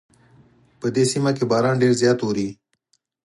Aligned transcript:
په 0.79 0.87
دې 0.95 1.03
سیمه 1.11 1.31
کې 1.37 1.43
باران 1.51 1.75
ډېر 1.81 1.93
زیات 2.01 2.19
اوري 2.23 2.49